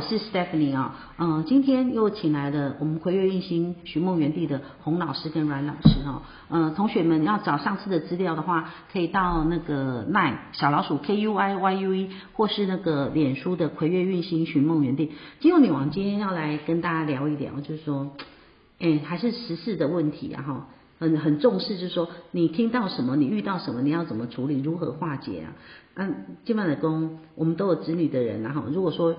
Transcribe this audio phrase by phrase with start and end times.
[0.00, 15.12] 我是 Stephanie 啊，嗯，今天又请来了我们魁月运星寻梦园地的洪老师跟阮老师哈，嗯，同学们要找上次的资料的话，可以到那个奈小老鼠 K U I Y U E 或是那个脸书的魁月运星寻梦园地。
[15.38, 18.12] 金融女王今天要来跟大家聊一聊，就是说，
[18.78, 20.66] 哎，还是时事的问题啊哈。
[20.98, 25.52] 很很重视，就是说你听到什么，你遇到什么，你要怎么处理，如何化解啊？
[25.94, 29.14] 嗯，基本的工，我们都有子女的人，然后如果说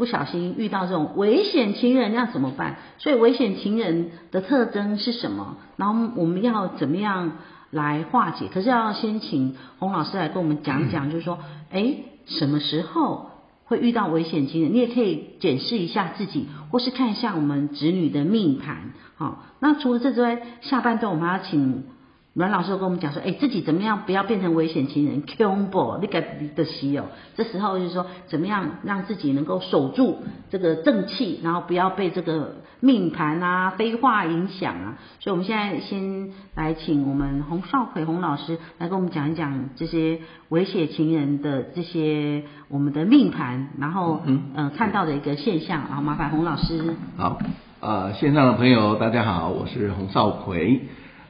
[0.00, 2.76] 不小心遇到这种危险情人，要怎么办？
[2.98, 5.58] 所以危险情人的特征是什么？
[5.76, 7.32] 然后我们要怎么样
[7.70, 8.48] 来化解？
[8.52, 11.38] 可是要先请洪老师来跟我们讲讲，就是说，
[11.70, 13.26] 哎，什么时候？
[13.66, 18.94] 会遇到危险情人，你也可以检视一下自己，或是看一下我们子女的命盘。
[19.16, 21.84] 好，那除了这之外，下半段我们要请。
[22.32, 26.22] 阮老师跟我们讲说，哎，自己怎么样不要变成危险情人？Combo，你个
[26.54, 34.98] 的稀有，这时候就是说，怎么样让自己能够守住这个正气，然后不要被这个命盘啊、飞化影响啊。
[35.18, 40.20] 所以，我们现在先来请我们洪少奎洪老师来跟我们讲一讲这些
[40.50, 45.82] 危险情人的这些我们的命盘，然后嗯、呃、看到的一个现象。
[45.82, 46.94] 好，麻烦洪老师。
[47.16, 47.40] 好，
[47.80, 50.82] 呃，线上的朋友大家好，我是洪少魁。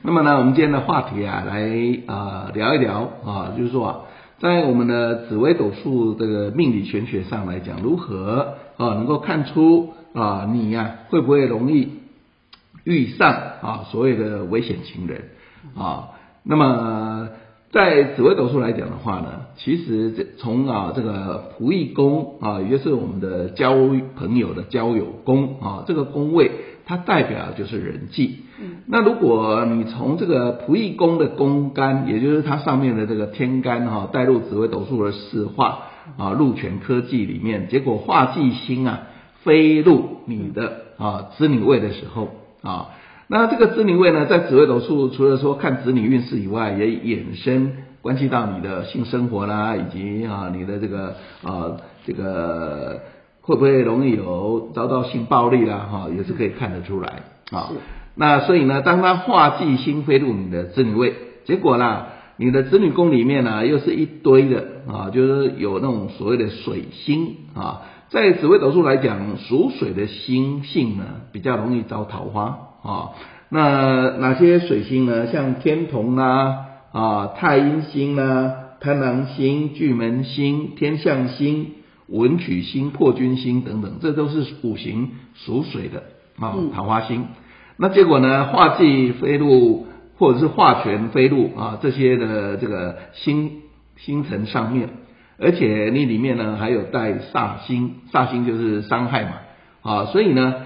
[0.03, 1.69] 那么呢，我们今天的话题啊，来
[2.06, 3.97] 啊、聊一聊啊，就是说啊，
[4.39, 11.98] 在我们的紫微斗数这个命理玄学上来讲，如何啊能够看出啊你呀、会不会容易
[12.84, 15.25] 遇上啊所谓的危险情人
[15.77, 16.12] 啊？
[16.45, 17.28] 那么
[17.71, 23.75] 在紫微斗数来讲的话呢，其实这从啊这个仆役宫啊，也就是我们的交
[24.17, 26.51] 朋友的交友宫啊，这个宫位。
[26.87, 28.41] 它代表就是人际。
[28.62, 35.78] 嗯，那如果你从这个仆役宫的宫干，也就是它上面的这个天干哈，带入紫微斗数的四化
[36.19, 39.03] 啊，禄权科技里面，结果化忌星啊
[39.43, 42.28] 飞入你的啊子女位的时候
[42.62, 42.91] 啊，
[43.28, 47.72] 那这个子女位呢，在紫微斗数除了说看子女运势以外，也衍生
[48.03, 53.00] 关系到你的性生活啦，以及啊你的这个啊这个。
[53.43, 55.88] 会不会容易有遭到性暴力啦？
[55.91, 57.70] 哈，也是可以看得出来啊。
[58.20, 61.14] 那所以呢，当他化忌星飞入你的子女位，
[61.47, 62.04] 结果呢，
[62.36, 67.81] 你的子女宫里面呢，又是一堆的啊，就是有那种所谓的水星啊。
[68.10, 72.42] 在紫微斗数来讲，属水的星性呢，比较容易招桃花
[72.82, 73.16] 啊。
[73.48, 75.28] 那哪些水星呢？
[75.28, 76.56] 像天同啊、
[76.92, 81.69] 啊太阴星啊、贪狼星、巨门星、天象星。
[82.12, 86.02] 文曲星、破军星等等，这都是五行属水的
[86.44, 87.26] 啊，桃花星。
[87.83, 89.87] 那结果呢，化忌飞入
[90.19, 93.63] 或者是化权飞入啊，这些的这个星
[93.97, 94.91] 星辰上面，
[95.39, 99.31] 而且你里面呢还有带煞星，煞星就是伤害嘛
[99.81, 100.57] 啊，所以呢，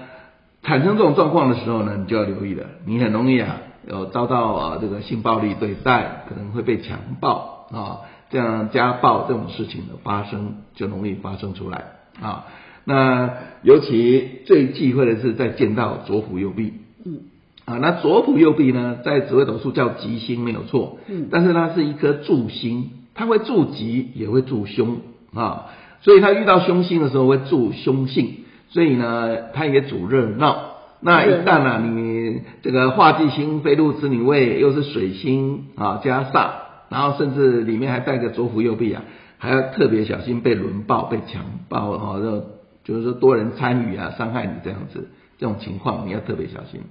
[0.61, 8.01] 产生这种状况的时候呢，你就要留意了，你很容易啊有遭到啊这个性暴力对待，可能会被强暴啊。
[8.29, 11.85] 这样家暴这种事情的发生就容易发生出来
[12.21, 12.45] 啊。
[12.83, 13.29] 那
[13.61, 16.73] 尤其最忌讳的是在见到左辅右弼，
[17.05, 17.19] 嗯，
[17.65, 24.97] 啊，那左辅右弼呢，在紫微斗数叫吉星没有错，嗯，但是它是一颗助星，它会助吉也会助凶
[25.33, 25.67] 啊，
[26.01, 30.71] 所以它遇到凶星的时候会助凶性，所以呢，它也主热闹。
[30.99, 36.65] 那一旦呢，你这个化忌星飞入子女位，又是水星啊加煞。
[36.87, 39.01] 然后甚至里面还带个左辅右弼啊，
[39.39, 42.43] 还要特别小心被轮暴、被强暴哈，就
[42.83, 46.81] 就是说多人参与啊，伤害你这样子，这种情况你要特别小心。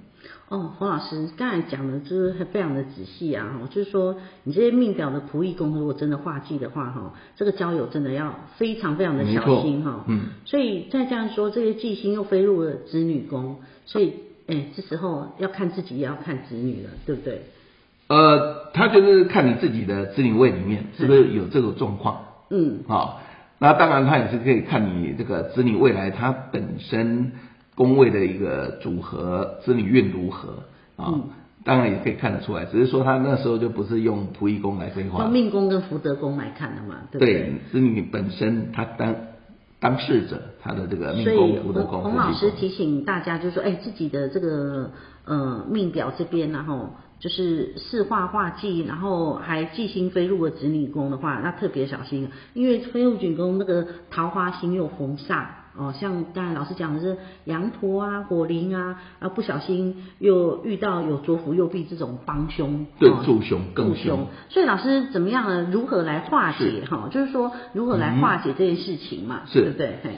[0.47, 10.05] 哦，洪老师刚才讲的就是非常的仔细啊，就是说你这些命表的仆役宫如果真的化忌的话哈，这个交友真的要非常非常的小心哈。
[10.07, 10.27] 嗯。
[10.45, 14.13] 所以再这样说，这些忌星又飞入了子女宫，所以
[14.47, 17.41] 哎，这时候要看自己也要看子女了，对不对？
[18.07, 23.17] 呃，他就是看你自己的子女位里面是不是有这个状况，嗯，好、哦，
[23.57, 27.31] 那当然他也是可以看你这个子女未来他本身
[27.75, 30.63] 宫位的一个组合，子女运如何
[30.95, 31.13] 啊？
[31.63, 37.53] 当然也可以看得出来，只是说他那时候就不是用仆役宫来规划，用命宫跟福德宫来看的嘛，对不对？
[37.71, 39.15] 子女本身他当
[39.79, 42.01] 当事者他的这个命宫福德宫。
[42.03, 44.91] 洪老师提醒大家，就是说，哎，自己的这个
[45.25, 46.89] 呃命表这边然后。
[47.17, 55.45] 就是四化化忌，然后还忌星飞入了子女宫的话，那特别小心，因为飞入子女宫那个桃花星又逢煞
[55.77, 64.27] 哦，像刚才老师讲的是羊驼啊、火灵啊，啊不小心又遇到有左辅右弼这种帮凶，对助凶更凶。
[64.49, 65.67] 所以老师怎么样呢？
[65.71, 66.83] 如何来化解？
[66.89, 69.87] 哈，就是说如何来化解这件事情嘛，是对不对？
[70.03, 70.11] 嘿。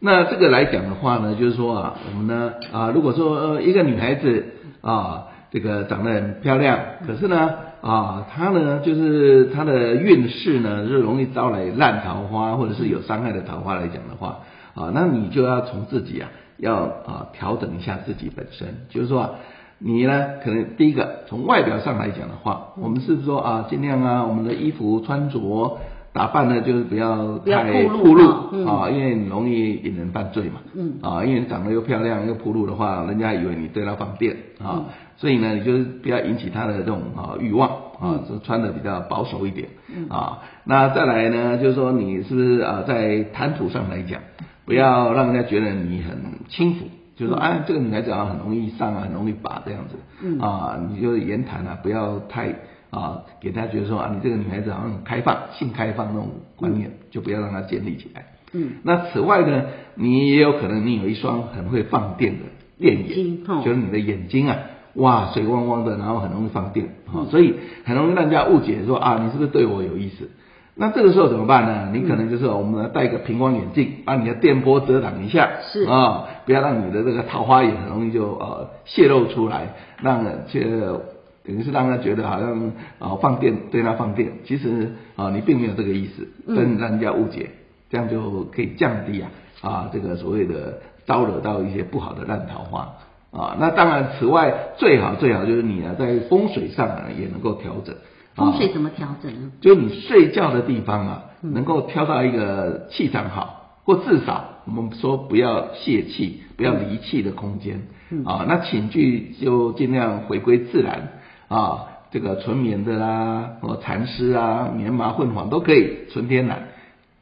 [0.00, 4.44] 那这个来讲的话呢，就是说啊，我们呢啊，如果说呃一个女孩子
[4.80, 7.50] 啊，这个长得很漂亮，可是呢
[7.84, 14.38] 啊，他呢就是他的运势呢就容易招来烂桃花，或者是有伤害的桃花来讲的话
[14.74, 19.30] 啊，那你就要从自己啊要啊调整一下自己本身，就是说啊，
[19.78, 25.78] 你呢可能第一个从外表上来讲的话，我们是不是说啊尽量啊我们的衣服穿着。
[26.14, 28.24] 打扮呢，就是不要太铺露
[28.64, 30.60] 啊，因为你容易引人犯罪嘛。
[30.72, 30.94] 嗯。
[31.02, 34.84] 啊，因为你长得又漂亮又铺露的话，人家以为你对他放电啊，嗯、
[35.16, 37.68] 所以呢，你就是不要引起他的这种啊欲望
[38.00, 39.68] 啊，就穿的比较保守一点。
[39.92, 40.06] 嗯。
[40.08, 44.20] 啊，那再来呢，就是说你是不是啊，在谈吐上来讲，
[44.64, 46.16] 不要让人家觉得你很
[46.48, 46.84] 轻浮，
[47.16, 49.96] 就是说，啊，这个女孩子啊很容易上啊，很容易把这样子。
[50.22, 50.38] 嗯。
[50.38, 52.54] 啊，你就言谈啊，不要太。
[52.94, 58.26] 啊，给大家觉得说啊，你这个女孩子好像很开放，性开放那种观念，嗯、就不要让她建立起来。
[58.52, 58.74] 嗯。
[58.84, 59.64] 那此外呢，
[59.96, 62.44] 你也有可能你有一双很会放电的
[62.78, 64.56] 电眼，哦、就是你的眼睛啊，
[64.94, 66.86] 哇，水汪汪的，然后很容易放电，
[67.30, 67.54] 所以
[67.84, 70.30] 很容易让人家误解说啊，你是不是对我有意思？
[70.76, 71.90] 那这个时候怎么办呢？
[71.92, 81.13] 你可能就是我们来戴个平光眼镜，把你的电波遮挡一下，是啊，不要让你的这个桃花眼很容易就呃泄露出来，让这。
[81.46, 87.50] 等于是让他觉得好像啊放电对他放电，其实啊你并没有这个意思，跟让人家误解，
[87.90, 89.30] 这样就可以降低啊
[89.60, 92.94] 啊这个所谓的招惹到一些不好的烂桃花
[93.30, 93.56] 啊。
[93.60, 97.94] 那当然，此外最好最好就是你啊在风水上啊也能够调整。
[98.34, 99.52] 风水怎么调整呢？
[99.60, 107.82] 就你睡觉的地方啊，能够挑到一个气场好，或至少我们说不要泄气、不要离气的空间
[108.24, 108.46] 啊。
[108.48, 111.20] 那寝具就尽量回归自然。
[111.48, 116.68] 啊，这个纯棉的啦，或蚕丝啊，棉麻混纺都可以，纯天然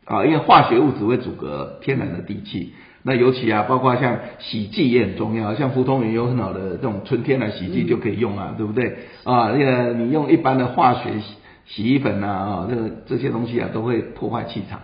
[0.04, 2.72] 啊，因为化学物质会阻隔天然的地气。
[3.04, 8.96] 那尤其啊，包括像洗剂也很重要，像福通园有很好的这种纯天然洗剂就可以用啊，嗯、对不对？
[9.24, 11.34] 啊，那个你用一般的化学洗
[11.66, 14.78] 洗衣粉啊啊，这个这些东西啊都会破坏气场。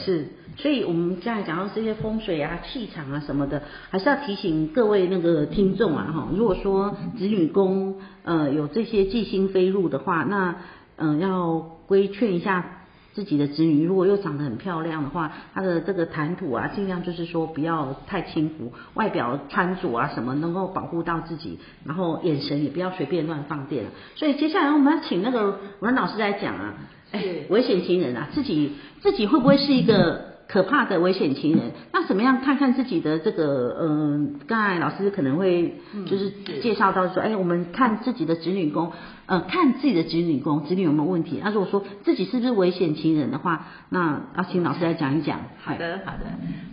[0.00, 10.56] 是，所以我们刚才讲到这些风水啊、气场啊什么的，还是要提醒各位那个听众啊哈，如果说子女宫呃有这些忌星飞入的话，那
[10.96, 12.64] 嗯、要规劝一下
[13.12, 23.86] 自己的子女，如果又长得很漂亮的话，他的这个谈吐啊，尽量就是说不要太轻浮，外表穿着啊什么能够保护到自己，然后眼神也不要随便乱放电。
[24.14, 26.74] 所以接下来我们要请那个文老师来讲啊。
[27.12, 31.70] 哎，危险情人啊，自己自己会不会是一个可怕的危险情人？
[31.92, 35.76] 那怎么样看看自己的这个，嗯、呃，刚才老师可能会
[36.06, 36.30] 就是
[36.62, 38.92] 介绍到说，哎，我们看自己的子女宫，
[39.26, 41.40] 呃，看自己的子女宫，子女有没有问题？
[41.42, 45.40] 那如果说自己是不是危险情人的话，那要请老师来讲一讲。
[45.62, 46.26] 好的，好的，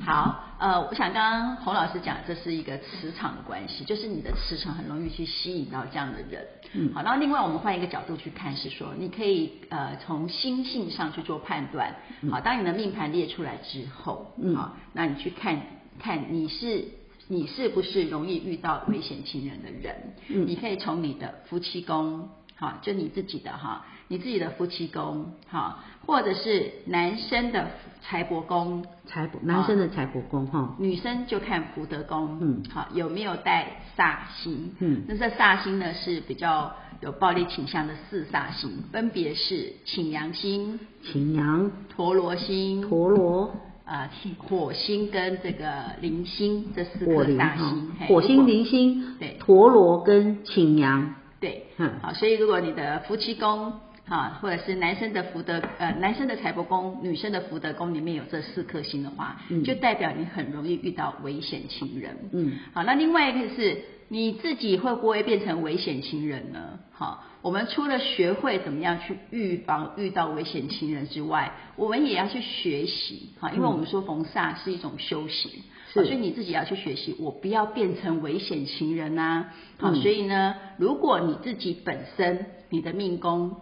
[0.06, 0.46] 好。
[0.60, 6.46] 呃，我想刚刚洪老师讲，这是一个磁场的关系，就是你的磁场很容易去吸引到这样的人。
[6.74, 11.96] 嗯，好，然后另外我们换一个角度去看，是说你可以呃从心性上去做判断。
[12.30, 15.62] 好，当你的命盘列出来之后，嗯，好，那你去看
[15.98, 16.84] 看你是
[17.30, 20.14] 你是不是容易遇到危险情人的人。
[20.28, 27.68] 嗯，你可以从你的夫妻宫，好，就你自己的哈，你自己的夫妻宫，好，或者是男生的。
[28.02, 34.74] 财帛宫，财帛男生的财帛宫哈，女生就看福德宫，嗯，好，有没有带煞星？
[34.80, 44.10] 嗯，那这煞星呢是比较有暴力倾向的四煞星，分别是擎羊星、擎羊、陀罗星、陀罗啊、呃，
[44.48, 45.68] 火星跟这个
[46.00, 53.74] 铃星这四颗煞星，火星、铃星，对，陀罗跟擎羊，对，嗯，好，所以如果你的夫妻宫。
[54.10, 62.18] 啊，或者是男生的福德，呃，男生的财帛宫，女生的福德宫里面有这四颗星的话，嗯，就代表你很容易遇到危险情人。
[62.32, 66.80] 嗯，好，那另外一个是你自己会不会变成危险情人呢？
[66.92, 73.30] 好，我们除了学会怎么样去预防遇到危险情人之外，我们也要去学习。
[73.40, 75.52] 哈，因为我们说逢煞是一种修行，
[75.94, 79.54] 是，所以你自己要去学习，我不要变成危险情人呐，啊。
[79.78, 83.56] 好，嗯，所以呢，如果你自己本身你的命宫。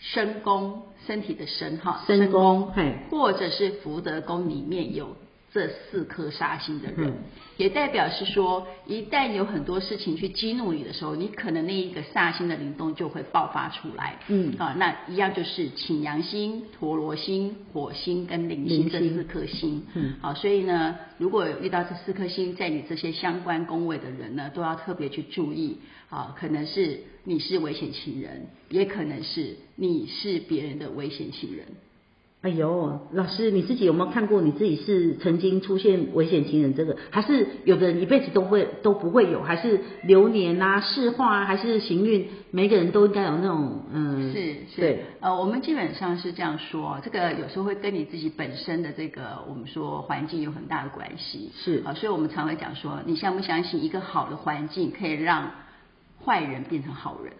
[0.00, 2.72] 身宫，身体的身哈，身宫，
[3.10, 5.14] 或者是福德宫里面有
[5.52, 7.14] 这四颗煞星的人，嗯、
[7.58, 18.88] 也代表是说，一旦有很多事情去激怒你的时候，你可能那一个煞星的灵动就会爆发出来，嗯，啊，那一样就是擎羊星、陀罗星、火星跟铃星。
[18.88, 25.78] 这四颗星，嗯，好，所以呢，如果有遇到这四颗星在你这些相关宫位的人呢，都要特别去注意，
[26.10, 27.00] 啊，可能是。
[27.22, 31.66] 你是危险情人，也可能是你是别人的危险情人。
[32.40, 34.40] 哎呦，老师你自己有没有看过？
[34.40, 39.42] 你自己是曾经出现危险情人这个，还是有的人一辈子都会都不会有？
[39.42, 42.26] 还是流年啊、世化啊，还是行运？
[42.50, 51.52] 每个人都应该有那种嗯，是是，呃，我们基本上是这样说，这个有时候会跟你自己本身的这个我们说环境有很大的关系。
[51.54, 55.50] 是啊，所以我们常会讲说，你相不相信一个好的环境可以让
[56.24, 57.32] 坏人变成好人？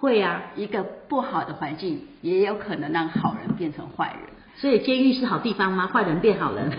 [0.00, 5.88] 会啊，一个不好的环境也有可能让好人变成坏人，所以监狱是好地方吗？
[5.88, 6.70] 坏人变好人，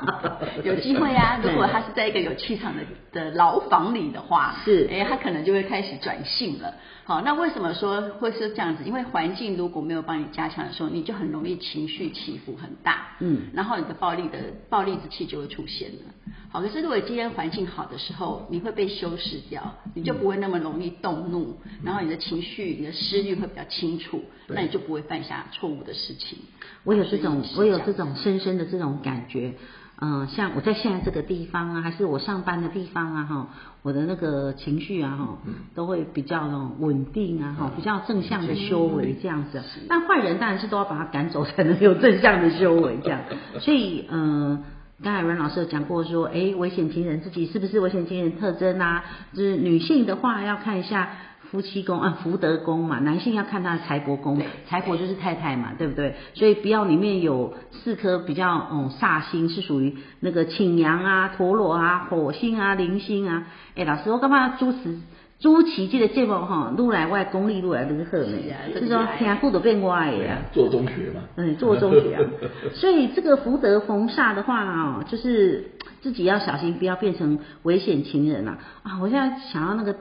[0.64, 1.38] 有机会啊。
[1.44, 2.82] 如果他是在一个有气场的
[3.12, 6.72] 的牢房里的话，是，哎，他可能就会开始转性了。
[7.04, 8.84] 好，那为什么说会是这样子？
[8.84, 14.38] 因为环境如果没有帮你加强的时候，你就很容易情绪起伏很大，嗯，然后你的暴力的
[14.70, 16.25] 暴力之气就会出现了。
[16.56, 26.38] 好，可是如果今天环境好的时候，你会被修饰掉，你就不会那么容易动怒，嗯、然后你的情绪、你的思虑会比较清楚，那你就不会犯下错误的事情。
[26.84, 29.52] 我有这种，我有这种深深的这种感觉。
[29.98, 33.48] 嗯、呃，像我在现在这个地方啊，还是我上班的地方啊，哈，
[33.82, 35.38] 我的那个情绪啊，哈，
[35.74, 39.62] 都会比较那种稳定啊，哈，比较正向的修为这样子。
[39.90, 43.20] 那坏人当然是都要把他赶走，才能有正向的修为这样。
[43.60, 44.64] 所以，嗯、呃，
[45.02, 49.04] 刚才阮老师有讲过说，哎，危险情人自己是不是危险情人特征啊？
[49.34, 51.08] 就是女性的话要看一下。
[51.52, 56.16] 夫妻宫啊，福德宫嘛，男性要看他的财帛宫，财帛就是太太嘛，对不对？
[56.34, 63.46] 所以不要里面有四颗比较嗯煞星，是属于那个擎羊啊、陀罗啊、火星啊、铃星啊。
[63.76, 64.98] 哎，老师，我干嘛主持
[65.38, 66.74] 主持这个节目哈？
[66.78, 68.38] 愈来外功力愈来愈好呢，
[68.74, 70.38] 就是说听久都变歪呀。
[70.52, 72.22] 做中学嘛，嗯，做中学啊。
[72.74, 78.58] 所以这个福德逢煞的话哦，就是自己要小心，不要变成危险情人啊。
[78.82, 79.94] 啊，我现在想要那个。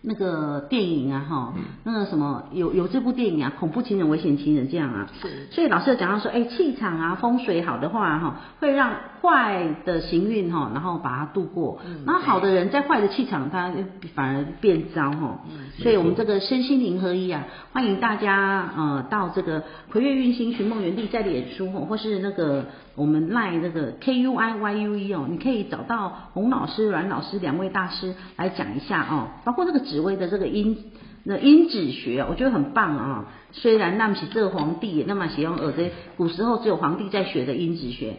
[0.00, 5.48] 那个电影啊，哈，那个什么有有这部电影啊，恐怖情人、危险情人这样啊，是。
[5.50, 11.80] 所以老师有讲到说，哎，气场啊，风水好的话，哈，会让坏的行运哈，然后把它度过。
[11.84, 12.04] 嗯。
[12.06, 13.72] 然后好的人在坏的气场，他
[14.14, 15.40] 反而变糟哈。
[15.50, 15.66] 嗯。
[15.82, 22.66] 所以我们这个身心灵合一啊，欢迎大家呃到这个葵月运星寻梦园地在脸书或是那个。
[22.98, 30.92] 我们赖那个 K U I Y U E 哦，你可以找到洪老师、阮老师两位大师来讲一下哦，包括那个所谓的这个音
[31.24, 33.24] 那音指学，我觉得很棒啊。
[33.50, 38.14] 虽然那么起这个皇帝，那么喜欢耳贼古时候只有皇帝在学的音指学。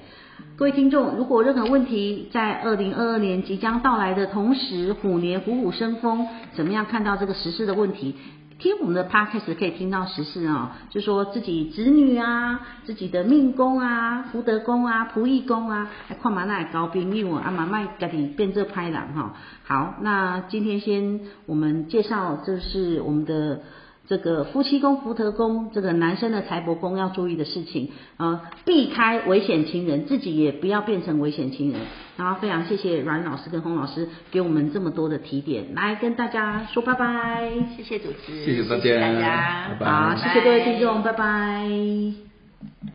[0.57, 8.13] 各位听众，如果任何问题，在二零二二年即将到来的同时，虎年虎虎生风，怎么样看到这个时事的问题？
[8.59, 19.33] 听我们的 podcast 可以听到实事哦，就说自己子女啊，自己的命宫啊、福德宫啊、仆役宫啊，还看嘛那高朋友啊，慢慢家己变做歹人哈。
[19.63, 23.61] 好，那今天先我们介绍，就是我们的。
[24.09, 31.79] 这个夫妻宫、福德宫，这个男生的财帛宫要注意的事情啊，避开危险情人，自己也不要变成危险情人。
[32.17, 37.51] 然后非常谢谢阮老师跟洪老师给我们这么多的提点，来跟大家说拜拜。
[37.77, 39.91] 谢谢主持，谢谢大家，谢谢大家，拜拜。
[39.91, 41.69] 好，谢谢各位听众，拜拜。